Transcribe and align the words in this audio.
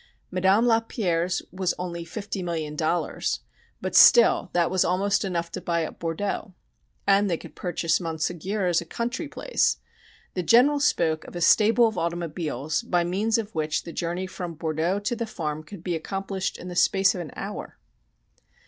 Madame 0.31 0.65
Lapierre's 0.65 1.43
was 1.51 1.75
only 1.77 2.03
fifty 2.03 2.41
million 2.41 2.75
dollars 2.75 3.41
but 3.81 3.95
still 3.95 4.49
that 4.51 4.71
was 4.71 4.83
almost 4.83 5.23
enough 5.23 5.51
to 5.51 5.61
buy 5.61 5.85
up 5.85 5.99
Bordeaux. 5.99 6.55
And 7.05 7.29
they 7.29 7.37
could 7.37 7.53
purchase 7.55 7.99
Monségur 7.99 8.67
as 8.67 8.81
a 8.81 8.85
country 8.85 9.27
place. 9.27 9.77
The 10.33 10.41
General 10.41 10.79
spoke 10.79 11.25
of 11.25 11.35
a 11.35 11.39
stable 11.41 11.87
of 11.87 11.99
automobiles 11.99 12.81
by 12.81 13.03
means 13.03 13.37
of 13.37 13.53
which 13.53 13.83
the 13.83 13.93
journey 13.93 14.25
from 14.25 14.55
Bordeaux 14.55 14.97
to 15.01 15.15
the 15.15 15.27
farm 15.27 15.61
could 15.63 15.83
be 15.83 15.93
accomplished 15.95 16.57
in 16.57 16.67
the 16.67 16.75
space 16.75 17.13
of 17.13 17.21
an 17.21 17.29
hour. 17.35 17.77